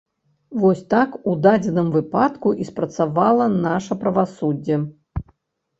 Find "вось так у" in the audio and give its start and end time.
0.61-1.33